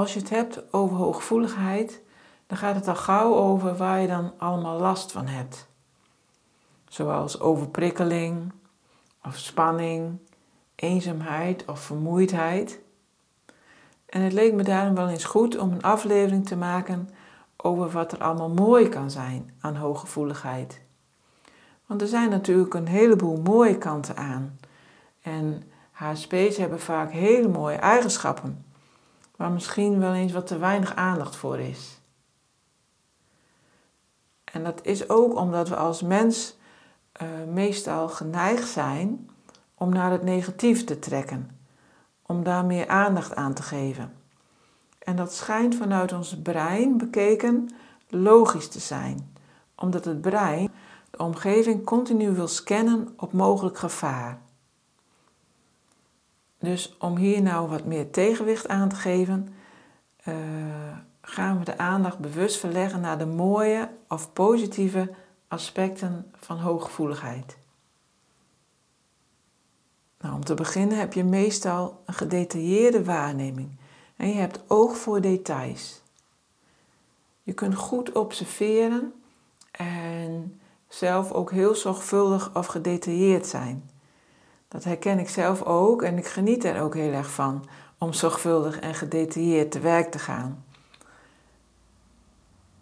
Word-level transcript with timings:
Als 0.00 0.14
je 0.14 0.20
het 0.20 0.30
hebt 0.30 0.72
over 0.72 0.96
hooggevoeligheid, 0.96 2.02
dan 2.46 2.58
gaat 2.58 2.74
het 2.74 2.88
al 2.88 2.94
gauw 2.94 3.34
over 3.34 3.76
waar 3.76 4.00
je 4.00 4.06
dan 4.06 4.32
allemaal 4.38 4.78
last 4.78 5.12
van 5.12 5.26
hebt. 5.26 5.68
Zoals 6.88 7.40
overprikkeling, 7.40 8.52
of 9.24 9.38
spanning, 9.38 10.18
eenzaamheid 10.74 11.64
of 11.64 11.80
vermoeidheid. 11.80 12.80
En 14.06 14.20
het 14.20 14.32
leek 14.32 14.54
me 14.54 14.62
daarom 14.62 14.94
wel 14.94 15.08
eens 15.08 15.24
goed 15.24 15.58
om 15.58 15.72
een 15.72 15.82
aflevering 15.82 16.46
te 16.46 16.56
maken 16.56 17.08
over 17.56 17.90
wat 17.90 18.12
er 18.12 18.18
allemaal 18.18 18.50
mooi 18.50 18.88
kan 18.88 19.10
zijn 19.10 19.54
aan 19.60 19.76
hooggevoeligheid. 19.76 20.80
Want 21.86 22.02
er 22.02 22.08
zijn 22.08 22.30
natuurlijk 22.30 22.74
een 22.74 22.88
heleboel 22.88 23.40
mooie 23.40 23.78
kanten 23.78 24.16
aan. 24.16 24.58
En 25.22 25.62
HSP's 25.90 26.56
hebben 26.56 26.80
vaak 26.80 27.12
hele 27.12 27.48
mooie 27.48 27.76
eigenschappen, 27.76 28.64
waar 29.40 29.50
misschien 29.50 29.98
wel 29.98 30.14
eens 30.14 30.32
wat 30.32 30.46
te 30.46 30.58
weinig 30.58 30.94
aandacht 30.94 31.36
voor 31.36 31.58
is. 31.58 32.00
En 34.44 34.64
dat 34.64 34.80
is 34.82 35.08
ook 35.08 35.34
omdat 35.34 35.68
we 35.68 35.76
als 35.76 36.02
mens 36.02 36.56
uh, 37.22 37.28
meestal 37.52 38.08
geneigd 38.08 38.68
zijn 38.68 39.30
om 39.74 39.92
naar 39.92 40.10
het 40.10 40.22
negatief 40.22 40.84
te 40.84 40.98
trekken, 40.98 41.50
om 42.22 42.44
daar 42.44 42.64
meer 42.64 42.88
aandacht 42.88 43.34
aan 43.34 43.54
te 43.54 43.62
geven. 43.62 44.12
En 44.98 45.16
dat 45.16 45.32
schijnt 45.32 45.74
vanuit 45.74 46.12
ons 46.12 46.40
brein 46.42 46.98
bekeken 46.98 47.70
logisch 48.08 48.68
te 48.68 48.80
zijn, 48.80 49.34
omdat 49.74 50.04
het 50.04 50.20
brein 50.20 50.72
de 51.10 51.18
omgeving 51.18 51.84
continu 51.84 52.30
wil 52.30 52.48
scannen 52.48 53.08
op 53.16 53.32
mogelijk 53.32 53.78
gevaar. 53.78 54.38
Dus 56.60 56.96
om 56.98 57.16
hier 57.16 57.42
nou 57.42 57.68
wat 57.68 57.84
meer 57.84 58.10
tegenwicht 58.10 58.68
aan 58.68 58.88
te 58.88 58.96
geven, 58.96 59.54
uh, 60.28 60.34
gaan 61.20 61.58
we 61.58 61.64
de 61.64 61.78
aandacht 61.78 62.18
bewust 62.18 62.56
verleggen 62.58 63.00
naar 63.00 63.18
de 63.18 63.26
mooie 63.26 63.88
of 64.08 64.32
positieve 64.32 65.14
aspecten 65.48 66.32
van 66.36 66.58
hooggevoeligheid. 66.58 67.58
Nou, 70.20 70.34
om 70.34 70.44
te 70.44 70.54
beginnen 70.54 70.98
heb 70.98 71.12
je 71.12 71.24
meestal 71.24 72.02
een 72.06 72.14
gedetailleerde 72.14 73.04
waarneming 73.04 73.70
en 74.16 74.28
je 74.28 74.34
hebt 74.34 74.60
oog 74.66 74.96
voor 74.96 75.20
details. 75.20 76.02
Je 77.42 77.52
kunt 77.52 77.74
goed 77.74 78.12
observeren 78.12 79.12
en 79.70 80.60
zelf 80.88 81.32
ook 81.32 81.50
heel 81.50 81.74
zorgvuldig 81.74 82.56
of 82.56 82.66
gedetailleerd 82.66 83.46
zijn. 83.46 83.90
Dat 84.70 84.84
herken 84.84 85.18
ik 85.18 85.28
zelf 85.28 85.62
ook 85.62 86.02
en 86.02 86.18
ik 86.18 86.26
geniet 86.26 86.64
er 86.64 86.82
ook 86.82 86.94
heel 86.94 87.12
erg 87.12 87.30
van 87.30 87.64
om 87.98 88.12
zorgvuldig 88.12 88.78
en 88.78 88.94
gedetailleerd 88.94 89.70
te 89.70 89.80
werk 89.80 90.10
te 90.10 90.18
gaan. 90.18 90.64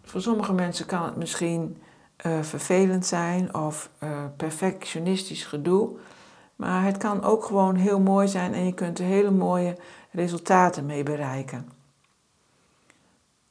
Voor 0.03 0.21
sommige 0.21 0.53
mensen 0.53 0.85
kan 0.85 1.03
het 1.03 1.15
misschien 1.15 1.77
uh, 2.25 2.41
vervelend 2.41 3.05
zijn 3.05 3.55
of 3.55 3.89
uh, 4.03 4.09
perfectionistisch 4.37 5.45
gedoe. 5.45 5.89
Maar 6.55 6.83
het 6.83 6.97
kan 6.97 7.23
ook 7.23 7.45
gewoon 7.45 7.75
heel 7.75 7.99
mooi 7.99 8.27
zijn 8.27 8.53
en 8.53 8.65
je 8.65 8.73
kunt 8.73 8.99
er 8.99 9.05
hele 9.05 9.31
mooie 9.31 9.77
resultaten 10.11 10.85
mee 10.85 11.03
bereiken. 11.03 11.69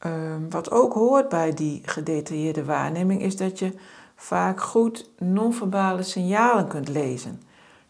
Uh, 0.06 0.12
wat 0.50 0.70
ook 0.70 0.92
hoort 0.92 1.28
bij 1.28 1.54
die 1.54 1.82
gedetailleerde 1.84 2.64
waarneming 2.64 3.22
is 3.22 3.36
dat 3.36 3.58
je 3.58 3.74
vaak 4.16 4.60
goed 4.60 5.10
non-verbale 5.18 6.02
signalen 6.02 6.68
kunt 6.68 6.88
lezen. 6.88 7.42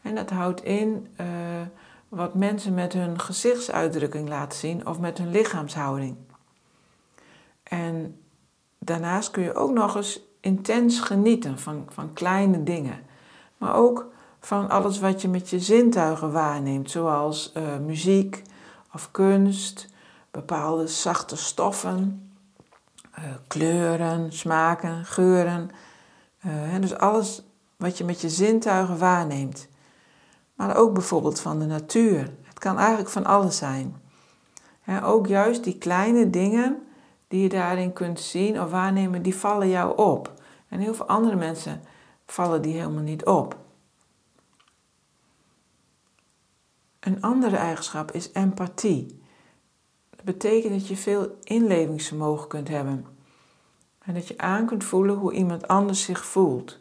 En 0.08 0.14
dat 0.14 0.30
houdt 0.30 0.64
in 0.64 1.06
uh, 1.20 1.26
wat 2.08 2.34
mensen 2.34 2.74
met 2.74 2.92
hun 2.92 3.20
gezichtsuitdrukking 3.20 4.28
laten 4.28 4.58
zien 4.58 4.86
of 4.86 4.98
met 4.98 5.18
hun 5.18 5.30
lichaamshouding. 5.30 6.16
En 7.62 8.20
daarnaast 8.78 9.30
kun 9.30 9.42
je 9.42 9.54
ook 9.54 9.72
nog 9.72 9.96
eens 9.96 10.20
intens 10.40 11.00
genieten 11.00 11.58
van, 11.58 11.86
van 11.88 12.12
kleine 12.12 12.62
dingen. 12.62 12.98
Maar 13.58 13.74
ook 13.74 14.06
van 14.40 14.68
alles 14.68 14.98
wat 14.98 15.22
je 15.22 15.28
met 15.28 15.50
je 15.50 15.60
zintuigen 15.60 16.32
waarneemt, 16.32 16.90
zoals 16.90 17.52
uh, 17.56 17.76
muziek 17.76 18.42
of 18.94 19.10
kunst, 19.10 19.88
bepaalde 20.30 20.86
zachte 20.86 21.36
stoffen, 21.36 22.30
uh, 23.18 23.24
kleuren, 23.46 24.32
smaken, 24.32 25.04
geuren. 25.04 25.70
Dus 26.80 26.94
alles 26.94 27.42
wat 27.76 27.98
je 27.98 28.04
met 28.04 28.20
je 28.20 28.28
zintuigen 28.28 28.98
waarneemt. 28.98 29.68
Maar 30.58 30.76
ook 30.76 30.92
bijvoorbeeld 30.92 31.40
van 31.40 31.58
de 31.58 31.66
natuur. 31.66 32.30
Het 32.42 32.58
kan 32.58 32.78
eigenlijk 32.78 33.08
van 33.08 33.24
alles 33.24 33.56
zijn. 33.56 33.96
ook 35.04 35.26
juist 35.26 35.64
die 35.64 35.78
kleine 35.78 36.30
dingen 36.30 36.82
die 37.28 37.42
je 37.42 37.48
daarin 37.48 37.92
kunt 37.92 38.20
zien 38.20 38.60
of 38.60 38.70
waarnemen, 38.70 39.22
die 39.22 39.34
vallen 39.34 39.68
jou 39.68 39.96
op. 39.96 40.32
En 40.68 40.80
heel 40.80 40.94
veel 40.94 41.06
andere 41.06 41.36
mensen 41.36 41.80
vallen 42.26 42.62
die 42.62 42.74
helemaal 42.74 43.02
niet 43.02 43.24
op. 43.24 43.56
Een 47.00 47.22
andere 47.22 47.56
eigenschap 47.56 48.12
is 48.12 48.32
empathie. 48.32 49.22
Dat 50.10 50.24
betekent 50.24 50.72
dat 50.72 50.88
je 50.88 50.96
veel 50.96 51.36
inlevingsvermogen 51.42 52.48
kunt 52.48 52.68
hebben. 52.68 53.06
En 53.98 54.14
dat 54.14 54.28
je 54.28 54.38
aan 54.38 54.66
kunt 54.66 54.84
voelen 54.84 55.16
hoe 55.16 55.32
iemand 55.32 55.68
anders 55.68 56.02
zich 56.02 56.24
voelt. 56.24 56.78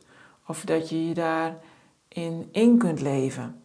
Of 0.48 0.62
dat 0.62 0.90
je 0.90 1.08
je 1.08 1.14
daarin 1.14 2.50
in 2.52 2.78
kunt 2.78 3.02
leven. 3.02 3.62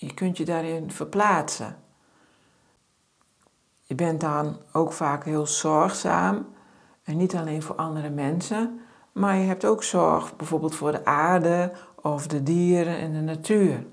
Je 0.00 0.14
kunt 0.14 0.36
je 0.36 0.44
daarin 0.44 0.90
verplaatsen. 0.90 1.76
Je 3.82 3.94
bent 3.94 4.20
dan 4.20 4.56
ook 4.72 4.92
vaak 4.92 5.24
heel 5.24 5.46
zorgzaam. 5.46 6.46
En 7.02 7.16
niet 7.16 7.36
alleen 7.36 7.62
voor 7.62 7.76
andere 7.76 8.10
mensen, 8.10 8.80
maar 9.12 9.36
je 9.36 9.46
hebt 9.46 9.64
ook 9.64 9.82
zorg 9.82 10.36
bijvoorbeeld 10.36 10.74
voor 10.74 10.92
de 10.92 11.04
aarde 11.04 11.72
of 11.94 12.26
de 12.26 12.42
dieren 12.42 12.98
en 12.98 13.12
de 13.12 13.20
natuur. 13.20 13.86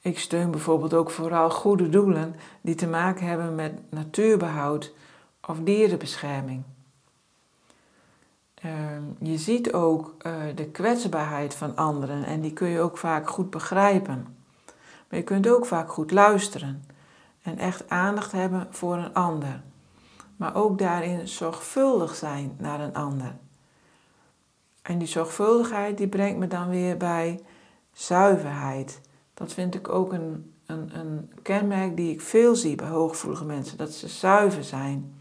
Ik 0.00 0.18
steun 0.18 0.50
bijvoorbeeld 0.50 0.94
ook 0.94 1.10
vooral 1.10 1.50
goede 1.50 1.88
doelen 1.88 2.34
die 2.60 2.74
te 2.74 2.86
maken 2.86 3.26
hebben 3.26 3.54
met 3.54 3.72
natuurbehoud 3.90 4.92
of 5.46 5.58
dierenbescherming. 5.58 6.62
Ehm, 8.54 9.02
je 9.18 9.38
ziet 9.38 9.72
ook 9.72 10.14
eh, 10.18 10.32
de 10.54 10.66
kwetsbaarheid 10.66 11.54
van 11.54 11.76
anderen 11.76 12.24
en 12.24 12.40
die 12.40 12.52
kun 12.52 12.68
je 12.68 12.80
ook 12.80 12.98
vaak 12.98 13.30
goed 13.30 13.50
begrijpen. 13.50 14.41
Maar 15.12 15.20
je 15.20 15.26
kunt 15.26 15.48
ook 15.48 15.66
vaak 15.66 15.92
goed 15.92 16.10
luisteren 16.10 16.84
en 17.42 17.58
echt 17.58 17.88
aandacht 17.88 18.32
hebben 18.32 18.66
voor 18.70 18.96
een 18.96 19.14
ander. 19.14 19.62
Maar 20.36 20.54
ook 20.54 20.78
daarin 20.78 21.28
zorgvuldig 21.28 22.14
zijn 22.14 22.56
naar 22.58 22.80
een 22.80 22.94
ander. 22.94 23.36
En 24.82 24.98
die 24.98 25.08
zorgvuldigheid 25.08 25.98
die 25.98 26.08
brengt 26.08 26.38
me 26.38 26.46
dan 26.46 26.68
weer 26.68 26.96
bij 26.96 27.40
zuiverheid. 27.92 29.00
Dat 29.34 29.52
vind 29.52 29.74
ik 29.74 29.88
ook 29.88 30.12
een, 30.12 30.54
een, 30.66 30.98
een 30.98 31.32
kenmerk 31.42 31.96
die 31.96 32.12
ik 32.12 32.20
veel 32.20 32.56
zie 32.56 32.74
bij 32.74 32.88
hooggevoelige 32.88 33.44
mensen, 33.44 33.78
dat 33.78 33.92
ze 33.92 34.08
zuiver 34.08 34.64
zijn. 34.64 35.20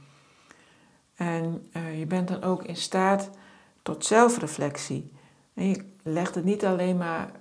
En 1.15 1.67
uh, 1.73 1.99
je 1.99 2.05
bent 2.05 2.27
dan 2.27 2.43
ook 2.43 2.63
in 2.63 2.75
staat 2.75 3.29
tot 3.81 4.05
zelfreflectie. 4.05 5.11
En 5.53 5.69
je 5.69 5.85
legt 6.03 6.35
het 6.35 6.43
niet 6.43 6.65
alleen 6.65 6.97
maar 6.97 7.31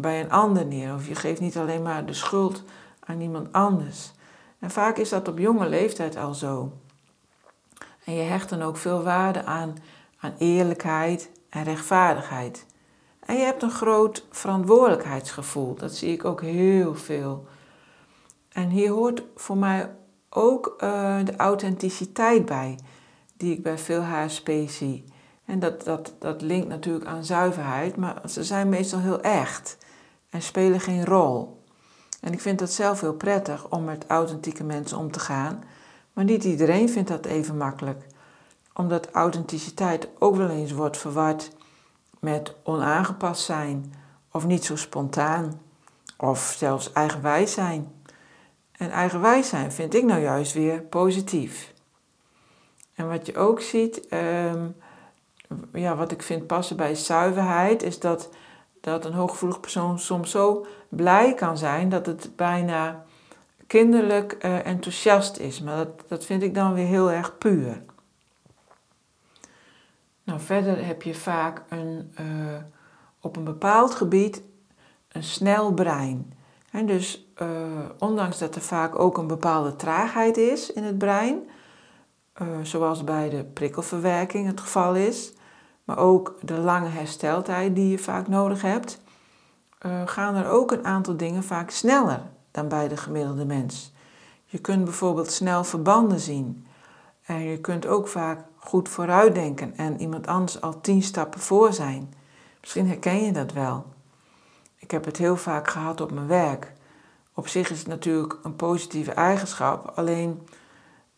bij 0.00 0.20
een 0.20 0.30
ander 0.30 0.66
neer, 0.66 0.94
of 0.94 1.08
je 1.08 1.14
geeft 1.14 1.40
niet 1.40 1.56
alleen 1.56 1.82
maar 1.82 2.06
de 2.06 2.12
schuld 2.12 2.62
aan 3.00 3.20
iemand 3.20 3.52
anders. 3.52 4.12
En 4.58 4.70
vaak 4.70 4.96
is 4.96 5.08
dat 5.08 5.28
op 5.28 5.38
jonge 5.38 5.68
leeftijd 5.68 6.16
al 6.16 6.34
zo. 6.34 6.72
En 8.04 8.14
je 8.14 8.22
hecht 8.22 8.48
dan 8.48 8.62
ook 8.62 8.76
veel 8.76 9.02
waarde 9.02 9.44
aan, 9.44 9.76
aan 10.20 10.34
eerlijkheid 10.38 11.30
en 11.48 11.64
rechtvaardigheid. 11.64 12.66
En 13.20 13.36
je 13.36 13.44
hebt 13.44 13.62
een 13.62 13.70
groot 13.70 14.26
verantwoordelijkheidsgevoel. 14.30 15.74
Dat 15.74 15.94
zie 15.94 16.12
ik 16.12 16.24
ook 16.24 16.40
heel 16.40 16.94
veel. 16.94 17.46
En 18.48 18.68
hier 18.68 18.90
hoort 18.90 19.22
voor 19.34 19.56
mij 19.56 19.90
ook 20.30 20.74
uh, 20.82 21.18
de 21.24 21.36
authenticiteit 21.36 22.46
bij, 22.46 22.78
die 23.36 23.52
ik 23.52 23.62
bij 23.62 23.78
veel 23.78 24.02
HSP 24.02 24.50
zie. 24.66 25.04
En 25.44 25.58
dat, 25.58 25.84
dat, 25.84 26.14
dat 26.18 26.42
linkt 26.42 26.68
natuurlijk 26.68 27.06
aan 27.06 27.24
zuiverheid, 27.24 27.96
maar 27.96 28.20
ze 28.28 28.44
zijn 28.44 28.68
meestal 28.68 29.00
heel 29.00 29.20
echt 29.20 29.76
en 30.30 30.42
spelen 30.42 30.80
geen 30.80 31.04
rol. 31.04 31.62
En 32.20 32.32
ik 32.32 32.40
vind 32.40 32.58
dat 32.58 32.70
zelf 32.70 33.00
heel 33.00 33.14
prettig 33.14 33.68
om 33.68 33.84
met 33.84 34.04
authentieke 34.06 34.64
mensen 34.64 34.98
om 34.98 35.10
te 35.10 35.20
gaan, 35.20 35.64
maar 36.12 36.24
niet 36.24 36.44
iedereen 36.44 36.88
vindt 36.88 37.08
dat 37.08 37.26
even 37.26 37.56
makkelijk. 37.56 38.06
Omdat 38.74 39.10
authenticiteit 39.10 40.08
ook 40.18 40.36
wel 40.36 40.50
eens 40.50 40.72
wordt 40.72 40.96
verward 40.96 41.50
met 42.20 42.54
onaangepast 42.62 43.42
zijn 43.42 43.94
of 44.32 44.46
niet 44.46 44.64
zo 44.64 44.76
spontaan 44.76 45.60
of 46.16 46.54
zelfs 46.58 46.92
eigenwijs 46.92 47.52
zijn. 47.52 47.92
En 48.72 48.90
eigenwijs 48.90 49.48
zijn 49.48 49.72
vind 49.72 49.94
ik 49.94 50.04
nou 50.04 50.20
juist 50.20 50.52
weer 50.52 50.80
positief. 50.80 51.72
En 52.94 53.08
wat 53.08 53.26
je 53.26 53.36
ook 53.36 53.60
ziet, 53.60 54.06
um, 54.12 54.76
ja, 55.72 55.96
wat 55.96 56.12
ik 56.12 56.22
vind 56.22 56.46
passen 56.46 56.76
bij 56.76 56.94
zuiverheid, 56.94 57.82
is 57.82 58.00
dat, 58.00 58.28
dat 58.80 59.04
een 59.04 59.12
hooggevoelig 59.12 59.60
persoon 59.60 59.98
soms 59.98 60.30
zo 60.30 60.66
blij 60.88 61.34
kan 61.34 61.58
zijn 61.58 61.88
dat 61.88 62.06
het 62.06 62.30
bijna 62.36 63.04
kinderlijk 63.66 64.36
uh, 64.44 64.66
enthousiast 64.66 65.36
is. 65.36 65.60
Maar 65.60 65.76
dat, 65.76 65.88
dat 66.08 66.24
vind 66.24 66.42
ik 66.42 66.54
dan 66.54 66.74
weer 66.74 66.86
heel 66.86 67.10
erg 67.10 67.38
puur. 67.38 67.82
Nou, 70.22 70.40
verder 70.40 70.86
heb 70.86 71.02
je 71.02 71.14
vaak 71.14 71.62
een, 71.68 72.14
uh, 72.20 72.26
op 73.20 73.36
een 73.36 73.44
bepaald 73.44 73.94
gebied 73.94 74.42
een 75.08 75.22
snel 75.22 75.72
brein. 75.72 76.32
En 76.70 76.86
dus 76.86 77.26
uh, 77.42 77.48
ondanks 77.98 78.38
dat 78.38 78.54
er 78.54 78.60
vaak 78.60 78.98
ook 78.98 79.18
een 79.18 79.26
bepaalde 79.26 79.76
traagheid 79.76 80.36
is 80.36 80.72
in 80.72 80.82
het 80.82 80.98
brein, 80.98 81.48
zoals 82.62 83.04
bij 83.04 83.28
de 83.28 83.44
prikkelverwerking 83.44 84.46
het 84.46 84.60
geval 84.60 84.94
is, 84.94 85.32
maar 85.88 85.98
ook 85.98 86.34
de 86.40 86.58
lange 86.58 86.88
hersteltijd 86.88 87.74
die 87.74 87.88
je 87.88 87.98
vaak 87.98 88.28
nodig 88.28 88.62
hebt, 88.62 89.00
uh, 89.86 90.02
gaan 90.04 90.34
er 90.34 90.48
ook 90.48 90.72
een 90.72 90.84
aantal 90.84 91.16
dingen 91.16 91.44
vaak 91.44 91.70
sneller 91.70 92.22
dan 92.50 92.68
bij 92.68 92.88
de 92.88 92.96
gemiddelde 92.96 93.44
mens. 93.44 93.92
Je 94.44 94.58
kunt 94.58 94.84
bijvoorbeeld 94.84 95.30
snel 95.30 95.64
verbanden 95.64 96.20
zien. 96.20 96.66
En 97.24 97.38
je 97.38 97.60
kunt 97.60 97.86
ook 97.86 98.08
vaak 98.08 98.44
goed 98.56 98.88
vooruitdenken 98.88 99.76
en 99.76 100.00
iemand 100.00 100.26
anders 100.26 100.60
al 100.60 100.80
tien 100.80 101.02
stappen 101.02 101.40
voor 101.40 101.72
zijn. 101.72 102.14
Misschien 102.60 102.86
herken 102.86 103.24
je 103.24 103.32
dat 103.32 103.52
wel. 103.52 103.86
Ik 104.76 104.90
heb 104.90 105.04
het 105.04 105.16
heel 105.16 105.36
vaak 105.36 105.68
gehad 105.70 106.00
op 106.00 106.10
mijn 106.10 106.26
werk. 106.26 106.72
Op 107.34 107.48
zich 107.48 107.70
is 107.70 107.78
het 107.78 107.88
natuurlijk 107.88 108.38
een 108.42 108.56
positieve 108.56 109.12
eigenschap, 109.12 109.92
alleen 109.94 110.48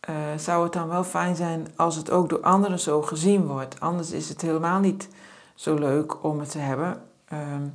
uh, 0.09 0.15
zou 0.37 0.63
het 0.63 0.73
dan 0.73 0.87
wel 0.87 1.03
fijn 1.03 1.35
zijn 1.35 1.67
als 1.75 1.95
het 1.95 2.11
ook 2.11 2.29
door 2.29 2.41
anderen 2.41 2.79
zo 2.79 3.01
gezien 3.01 3.47
wordt. 3.47 3.79
Anders 3.79 4.11
is 4.11 4.29
het 4.29 4.41
helemaal 4.41 4.79
niet 4.79 5.07
zo 5.55 5.75
leuk 5.75 6.23
om 6.23 6.39
het 6.39 6.51
te 6.51 6.59
hebben. 6.59 7.01
Um, 7.33 7.73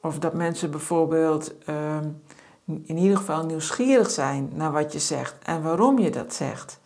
of 0.00 0.18
dat 0.18 0.34
mensen 0.34 0.70
bijvoorbeeld 0.70 1.52
um, 1.68 2.22
in 2.64 2.96
ieder 2.96 3.16
geval 3.16 3.44
nieuwsgierig 3.44 4.10
zijn 4.10 4.50
naar 4.54 4.72
wat 4.72 4.92
je 4.92 4.98
zegt 4.98 5.34
en 5.42 5.62
waarom 5.62 5.98
je 5.98 6.10
dat 6.10 6.34
zegt. 6.34 6.80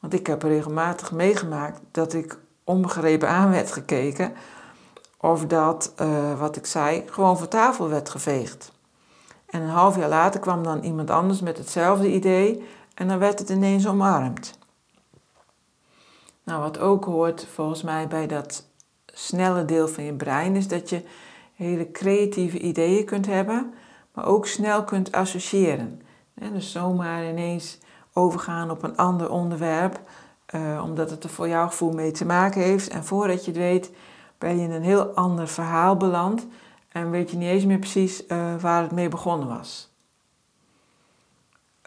Want 0.00 0.14
ik 0.14 0.26
heb 0.26 0.42
regelmatig 0.42 1.12
meegemaakt 1.12 1.80
dat 1.90 2.12
ik 2.12 2.38
onbegrepen 2.64 3.28
aan 3.28 3.50
werd 3.50 3.72
gekeken 3.72 4.32
of 5.16 5.46
dat 5.46 5.92
uh, 6.00 6.40
wat 6.40 6.56
ik 6.56 6.66
zei 6.66 7.04
gewoon 7.10 7.38
van 7.38 7.48
tafel 7.48 7.88
werd 7.88 8.08
geveegd. 8.08 8.72
En 9.46 9.62
een 9.62 9.68
half 9.68 9.96
jaar 9.96 10.08
later 10.08 10.40
kwam 10.40 10.62
dan 10.62 10.82
iemand 10.82 11.10
anders 11.10 11.40
met 11.40 11.58
hetzelfde 11.58 12.12
idee 12.12 12.62
en 12.94 13.08
dan 13.08 13.18
werd 13.18 13.38
het 13.38 13.48
ineens 13.48 13.86
omarmd. 13.86 14.58
Nou, 16.44 16.60
wat 16.60 16.78
ook 16.78 17.04
hoort 17.04 17.46
volgens 17.52 17.82
mij 17.82 18.08
bij 18.08 18.26
dat 18.26 18.66
snelle 19.06 19.64
deel 19.64 19.88
van 19.88 20.04
je 20.04 20.14
brein 20.14 20.56
is 20.56 20.68
dat 20.68 20.88
je 20.88 21.02
hele 21.54 21.90
creatieve 21.90 22.58
ideeën 22.58 23.04
kunt 23.04 23.26
hebben, 23.26 23.74
maar 24.14 24.26
ook 24.26 24.46
snel 24.46 24.84
kunt 24.84 25.12
associëren. 25.12 26.02
dus 26.34 26.72
zomaar 26.72 27.28
ineens 27.28 27.78
overgaan 28.12 28.70
op 28.70 28.82
een 28.82 28.96
ander 28.96 29.30
onderwerp, 29.30 30.00
uh, 30.54 30.82
omdat 30.84 31.10
het 31.10 31.24
er 31.24 31.30
voor 31.30 31.48
jouw 31.48 31.66
gevoel 31.66 31.92
mee 31.92 32.10
te 32.10 32.24
maken 32.24 32.60
heeft. 32.60 32.88
En 32.88 33.04
voordat 33.04 33.44
je 33.44 33.50
het 33.50 33.60
weet, 33.60 33.90
ben 34.38 34.58
je 34.58 34.64
in 34.64 34.72
een 34.72 34.82
heel 34.82 35.04
ander 35.04 35.48
verhaal 35.48 35.96
beland 35.96 36.46
en 36.88 37.10
weet 37.10 37.30
je 37.30 37.36
niet 37.36 37.48
eens 37.48 37.64
meer 37.64 37.78
precies 37.78 38.26
uh, 38.26 38.54
waar 38.60 38.82
het 38.82 38.92
mee 38.92 39.08
begonnen 39.08 39.48
was. 39.48 39.91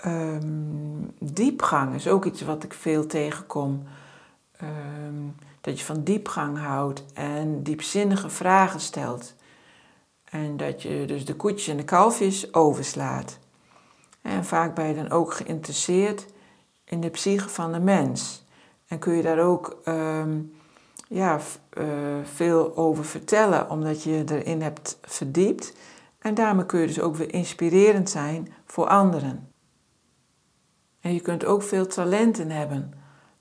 Um, 0.06 1.12
diepgang 1.20 1.96
is 1.96 2.08
ook 2.08 2.26
iets 2.26 2.42
wat 2.42 2.64
ik 2.64 2.74
veel 2.74 3.06
tegenkom. 3.06 3.84
Um, 4.64 5.36
dat 5.62 5.80
je 5.80 5.86
van 5.86 6.04
diepgang 6.04 6.58
houdt 6.58 7.04
en 7.14 7.64
diepzinnige 7.64 8.30
vragen 8.30 8.80
stelt. 8.80 9.36
En 10.24 10.58
dat 10.58 10.82
je 10.82 11.06
dus 11.06 11.26
de 11.26 11.36
koetjes 11.36 11.68
en 11.68 11.78
de 11.78 11.84
kalfjes 11.84 12.54
overslaat. 12.54 13.40
En 14.22 14.46
vaak 14.46 14.76
ben 14.76 14.88
je 14.88 14.96
dan 14.96 15.12
ook 15.12 15.34
geïnteresseerd 15.34 16.26
in 16.84 17.02
de 17.02 17.10
psyche 17.10 17.50
van 17.50 17.72
de 17.72 17.80
mens. 17.80 18.46
En 18.88 19.00
kun 19.00 19.14
je 19.14 19.22
daar 19.22 19.40
ook 19.40 19.78
um, 19.86 20.54
ja, 21.08 21.40
uh, 21.78 21.86
veel 22.24 22.78
over 22.78 23.06
vertellen, 23.06 23.70
omdat 23.70 24.04
je 24.04 24.24
erin 24.28 24.62
hebt 24.62 24.98
verdiept. 25.02 25.74
En 26.20 26.34
daarmee 26.34 26.66
kun 26.66 26.80
je 26.80 26.88
dus 26.88 27.02
ook 27.02 27.16
weer 27.16 27.34
inspirerend 27.34 28.10
zijn 28.10 28.54
voor 28.66 28.88
anderen. 28.88 29.50
En 31.06 31.14
je 31.14 31.20
kunt 31.20 31.46
ook 31.46 31.64
veel 31.64 31.88
talenten 31.88 32.50
hebben 32.50 32.94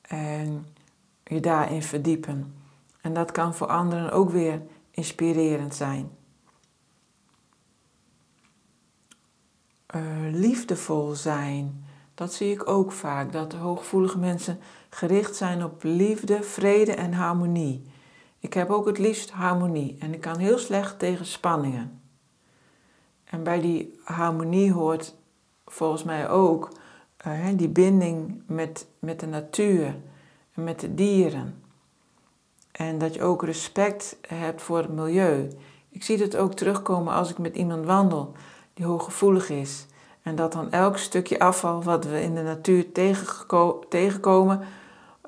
en 0.02 0.66
je 1.24 1.40
daarin 1.40 1.82
verdiepen. 1.82 2.54
En 3.00 3.14
dat 3.14 3.32
kan 3.32 3.54
voor 3.54 3.66
anderen 3.66 4.12
ook 4.12 4.30
weer 4.30 4.62
inspirerend 4.90 5.74
zijn. 5.74 6.10
Uh, 9.94 10.02
liefdevol 10.30 11.14
zijn, 11.14 11.84
dat 12.14 12.32
zie 12.32 12.52
ik 12.52 12.68
ook 12.68 12.92
vaak. 12.92 13.32
Dat 13.32 13.52
hooggevoelige 13.52 14.18
mensen 14.18 14.58
gericht 14.90 15.36
zijn 15.36 15.64
op 15.64 15.82
liefde, 15.82 16.42
vrede 16.42 16.94
en 16.94 17.12
harmonie. 17.12 17.84
Ik 18.38 18.54
heb 18.54 18.70
ook 18.70 18.86
het 18.86 18.98
liefst 18.98 19.30
harmonie 19.30 19.96
en 19.98 20.14
ik 20.14 20.20
kan 20.20 20.38
heel 20.38 20.58
slecht 20.58 20.98
tegen 20.98 21.26
spanningen. 21.26 22.00
En 23.24 23.42
bij 23.42 23.60
die 23.60 24.00
harmonie 24.02 24.72
hoort 24.72 25.14
volgens 25.64 26.02
mij 26.02 26.28
ook 26.28 26.82
die 27.56 27.68
binding 27.68 28.42
met, 28.46 28.86
met 28.98 29.20
de 29.20 29.26
natuur 29.26 29.96
en 30.54 30.64
met 30.64 30.80
de 30.80 30.94
dieren. 30.94 31.62
En 32.72 32.98
dat 32.98 33.14
je 33.14 33.22
ook 33.22 33.42
respect 33.42 34.16
hebt 34.28 34.62
voor 34.62 34.78
het 34.78 34.92
milieu. 34.92 35.50
Ik 35.88 36.02
zie 36.02 36.18
het 36.18 36.36
ook 36.36 36.54
terugkomen 36.54 37.14
als 37.14 37.30
ik 37.30 37.38
met 37.38 37.56
iemand 37.56 37.84
wandel 37.84 38.32
die 38.74 38.86
hooggevoelig 38.86 39.48
is. 39.48 39.86
En 40.22 40.34
dat 40.34 40.52
dan 40.52 40.70
elk 40.70 40.98
stukje 40.98 41.38
afval 41.38 41.82
wat 41.82 42.04
we 42.04 42.22
in 42.22 42.34
de 42.34 42.42
natuur 42.42 42.92
tegenkomen 43.88 44.60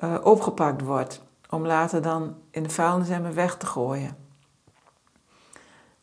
uh, 0.03 0.15
opgepakt 0.23 0.83
wordt. 0.83 1.23
Om 1.51 1.67
later 1.67 2.03
dan 2.03 2.35
in 2.51 2.63
de 2.63 2.71
vuilnisemmer 2.71 3.35
weg 3.35 3.57
te 3.57 3.67
gooien. 3.67 4.17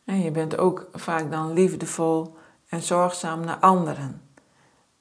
En 0.06 0.22
je 0.22 0.32
bent 0.32 0.58
ook 0.58 0.88
vaak 0.94 1.32
dan 1.32 1.54
liefdevol 1.54 2.36
en 2.68 2.82
zorgzaam 2.82 3.46
naar 3.46 3.58
anderen. 3.58 4.22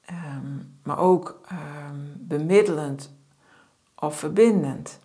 Um, 0.09 0.72
maar 0.83 0.97
ook 0.99 1.39
um, 1.51 2.13
bemiddelend 2.17 3.13
of 3.95 4.17
verbindend. 4.17 4.99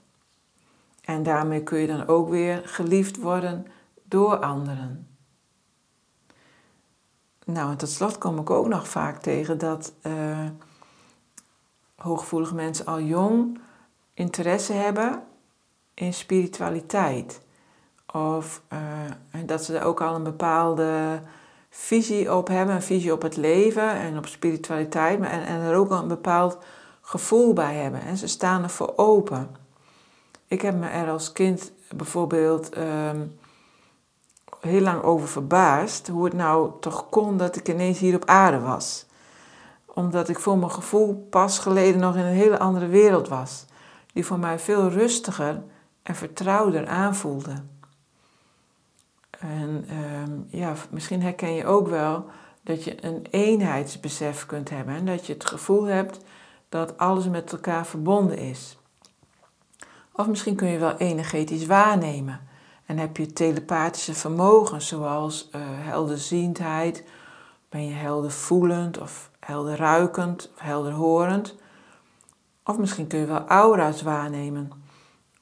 En 1.05 1.23
daarmee 1.23 1.63
kun 1.63 1.79
je 1.79 1.87
dan 1.87 2.07
ook 2.07 2.29
weer 2.29 2.63
geliefd 2.65 3.17
worden 3.17 3.67
door 4.05 4.37
anderen. 4.37 5.07
Nou, 7.45 7.71
en 7.71 7.77
tot 7.77 7.89
slot 7.89 8.19
kom 8.19 8.39
ik 8.39 8.51
ook 8.51 8.67
nog 8.67 8.89
vaak 8.89 9.23
tegen 9.23 9.59
dat 9.59 9.93
uh, 10.03 10.47
hooggevoelige 11.97 12.55
mensen 12.55 12.87
al 12.87 13.01
jong 13.01 13.61
interesse 14.15 14.73
hebben 14.73 15.23
in 15.95 16.15
spiritualiteit. 16.15 17.41
Of 18.13 18.63
uh, 18.73 19.47
dat 19.47 19.65
ze 19.65 19.79
er 19.79 19.85
ook 19.85 20.01
al 20.01 20.15
een 20.15 20.23
bepaalde 20.23 21.21
visie 21.81 22.35
op 22.35 22.49
hebben, 22.49 22.75
een 22.75 22.83
visie 22.83 23.13
op 23.13 23.23
het 23.23 23.37
leven 23.37 23.91
en 23.91 24.19
op 24.19 24.27
spiritualiteit, 24.27 25.21
en, 25.21 25.47
en 25.47 25.61
er 25.61 25.77
ook 25.77 25.91
een 25.91 26.09
bepaald 26.09 26.59
gevoel 27.01 27.53
bij 27.53 27.75
hebben. 27.75 28.01
En 28.01 28.17
ze 28.17 28.27
staan 28.27 28.63
er 28.63 28.71
voor 28.71 28.93
open. 28.97 29.57
Ik 30.47 30.63
heb 30.63 30.75
me 30.75 30.87
er 30.87 31.11
als 31.11 31.33
kind 31.33 31.73
bijvoorbeeld 31.97 32.77
um, 32.77 33.39
heel 34.61 34.81
lang 34.81 35.03
over 35.03 35.29
verbaasd 35.29 36.09
hoe 36.09 36.25
het 36.25 36.33
nou 36.33 36.71
toch 36.81 37.09
kon 37.09 37.37
dat 37.37 37.57
ik 37.57 37.69
ineens 37.69 37.99
hier 37.99 38.15
op 38.15 38.25
aarde 38.25 38.61
was. 38.61 39.07
Omdat 39.87 40.29
ik 40.29 40.39
voor 40.39 40.59
mijn 40.59 40.71
gevoel 40.71 41.27
pas 41.31 41.59
geleden 41.59 42.01
nog 42.01 42.17
in 42.17 42.25
een 42.25 42.33
hele 42.33 42.59
andere 42.59 42.87
wereld 42.87 43.29
was, 43.29 43.65
die 44.13 44.27
voor 44.27 44.39
mij 44.39 44.59
veel 44.59 44.89
rustiger 44.89 45.63
en 46.03 46.15
vertrouwder 46.15 46.87
aanvoelde. 46.87 47.63
En 49.39 49.85
ehm, 49.89 50.61
ja, 50.61 50.75
misschien 50.91 51.23
herken 51.23 51.53
je 51.53 51.67
ook 51.67 51.89
wel 51.89 52.25
dat 52.63 52.85
je 52.85 53.05
een 53.05 53.27
eenheidsbesef 53.31 54.47
kunt 54.47 54.71
hebben 54.71 54.95
en 54.95 55.07
dat 55.07 55.27
je 55.27 55.33
het 55.33 55.47
gevoel 55.47 55.85
hebt 55.85 56.21
dat 56.69 56.99
alles 56.99 57.29
met 57.29 57.53
elkaar 57.53 57.87
verbonden 57.87 58.39
is. 58.39 58.79
Of 60.13 60.27
misschien 60.27 60.57
kun 60.57 60.69
je 60.69 60.79
wel 60.79 60.97
energetisch 60.97 61.67
waarnemen 61.67 62.41
en 62.87 62.99
heb 62.99 63.17
je 63.17 63.33
telepathische 63.33 64.15
vermogens 64.15 64.89
zoals 64.89 65.49
uh, 65.55 65.63
helderziendheid, 65.65 67.05
ben 67.69 67.87
je 67.87 67.95
helder 67.95 68.31
voelend 68.31 68.99
of 68.99 69.31
helder 69.41 69.77
ruikend 69.77 70.51
of 70.55 70.61
helder 70.61 70.93
horend. 70.93 71.55
Of 72.65 72.79
misschien 72.79 73.07
kun 73.07 73.19
je 73.19 73.27
wel 73.27 73.47
aura's 73.47 74.03
waarnemen. 74.03 74.73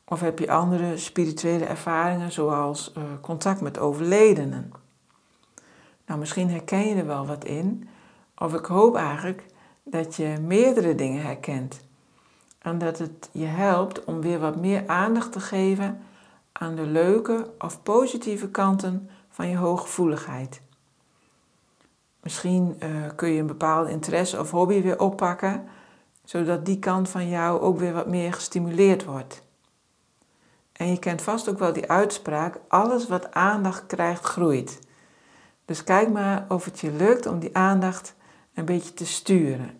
Of 0.08 0.20
heb 0.20 0.38
je 0.38 0.50
andere 0.50 0.96
spirituele 0.96 1.64
ervaringen 1.64 2.32
zoals 2.32 2.92
uh, 2.98 3.04
contact 3.20 3.60
met 3.60 3.78
overledenen. 3.78 4.72
Nou, 6.06 6.18
misschien 6.18 6.50
herken 6.50 6.88
je 6.88 6.94
er 6.94 7.06
wel 7.06 7.26
wat 7.26 7.44
in. 7.44 7.88
Of 8.38 8.54
ik 8.54 8.64
hoop 8.64 8.96
eigenlijk 8.96 9.44
dat 9.84 10.14
je 10.16 10.36
meerdere 10.40 10.94
dingen 10.94 11.22
herkent. 11.22 11.80
En 12.58 12.78
dat 12.78 12.98
het 12.98 13.28
je 13.32 13.44
helpt 13.44 14.04
om 14.04 14.20
weer 14.20 14.38
wat 14.38 14.56
meer 14.56 14.86
aandacht 14.86 15.32
te 15.32 15.40
geven 15.40 16.02
aan 16.52 16.74
de 16.74 16.86
leuke 16.86 17.50
of 17.58 17.82
positieve 17.82 18.48
kanten 18.48 19.10
van 19.28 19.48
je 19.48 19.56
hooggevoeligheid. 19.56 20.60
Misschien 22.22 22.76
uh, 22.82 22.88
kun 23.16 23.28
je 23.28 23.40
een 23.40 23.46
bepaalde 23.46 23.90
interesse 23.90 24.40
of 24.40 24.50
hobby 24.50 24.82
weer 24.82 25.00
oppakken, 25.00 25.64
zodat 26.24 26.66
die 26.66 26.78
kant 26.78 27.08
van 27.08 27.28
jou 27.28 27.60
ook 27.60 27.78
weer 27.78 27.92
wat 27.92 28.06
meer 28.06 28.32
gestimuleerd 28.32 29.04
wordt. 29.04 29.45
En 30.76 30.90
je 30.90 30.98
kent 30.98 31.22
vast 31.22 31.48
ook 31.48 31.58
wel 31.58 31.72
die 31.72 31.90
uitspraak: 31.90 32.58
alles 32.68 33.08
wat 33.08 33.32
aandacht 33.34 33.86
krijgt, 33.86 34.24
groeit. 34.24 34.78
Dus 35.64 35.84
kijk 35.84 36.10
maar 36.10 36.44
of 36.48 36.64
het 36.64 36.80
je 36.80 36.92
lukt 36.92 37.26
om 37.26 37.38
die 37.38 37.56
aandacht 37.56 38.14
een 38.54 38.64
beetje 38.64 38.94
te 38.94 39.06
sturen. 39.06 39.70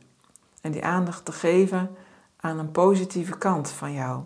En 0.61 0.73
die 0.73 0.85
aandacht 0.85 1.25
te 1.25 1.33
geven 1.33 1.97
aan 2.37 2.59
een 2.59 2.71
positieve 2.71 3.39
kant 3.39 3.71
van 3.71 3.93
jou. 3.93 4.23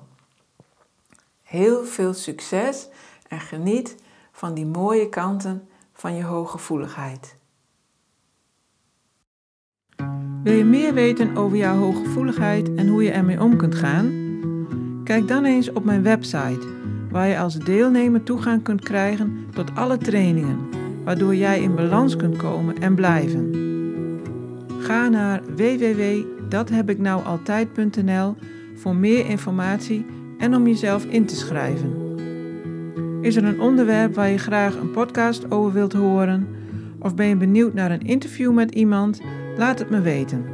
Heel 1.42 1.84
veel 1.84 2.14
succes 2.14 2.88
en 3.28 3.40
geniet 3.40 3.96
van 4.32 4.54
die 4.54 4.66
mooie 4.66 5.08
kanten 5.08 5.68
van 5.92 6.14
je 6.14 6.24
hooggevoeligheid. 6.24 7.36
Wil 10.42 10.54
je 10.54 10.64
meer 10.64 10.94
weten 10.94 11.36
over 11.36 11.56
jouw 11.56 11.76
hooggevoeligheid 11.76 12.74
en 12.74 12.88
hoe 12.88 13.02
je 13.02 13.10
ermee 13.10 13.40
om 13.40 13.56
kunt 13.56 13.74
gaan? 13.74 14.29
Kijk 15.10 15.28
dan 15.28 15.44
eens 15.44 15.72
op 15.72 15.84
mijn 15.84 16.02
website, 16.02 16.66
waar 17.10 17.28
je 17.28 17.38
als 17.38 17.58
deelnemer 17.58 18.22
toegang 18.22 18.62
kunt 18.62 18.80
krijgen 18.80 19.46
tot 19.54 19.74
alle 19.74 19.98
trainingen, 19.98 20.58
waardoor 21.04 21.34
jij 21.34 21.60
in 21.60 21.74
balans 21.74 22.16
kunt 22.16 22.36
komen 22.36 22.78
en 22.78 22.94
blijven. 22.94 23.50
Ga 24.80 25.08
naar 25.08 25.42
www.dathebiknoualtijd.nl 25.56 28.34
voor 28.74 28.96
meer 28.96 29.26
informatie 29.26 30.06
en 30.38 30.54
om 30.54 30.66
jezelf 30.66 31.04
in 31.04 31.26
te 31.26 31.36
schrijven. 31.36 31.92
Is 33.20 33.36
er 33.36 33.44
een 33.44 33.60
onderwerp 33.60 34.14
waar 34.14 34.30
je 34.30 34.38
graag 34.38 34.76
een 34.76 34.90
podcast 34.90 35.50
over 35.50 35.72
wilt 35.72 35.92
horen? 35.92 36.48
Of 36.98 37.14
ben 37.14 37.26
je 37.26 37.36
benieuwd 37.36 37.74
naar 37.74 37.90
een 37.90 38.06
interview 38.06 38.52
met 38.52 38.74
iemand? 38.74 39.20
Laat 39.56 39.78
het 39.78 39.90
me 39.90 40.00
weten. 40.00 40.44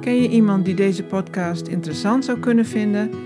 Ken 0.00 0.22
je 0.22 0.28
iemand 0.28 0.64
die 0.64 0.74
deze 0.74 1.04
podcast 1.04 1.66
interessant 1.66 2.24
zou 2.24 2.38
kunnen 2.38 2.66
vinden? 2.66 3.25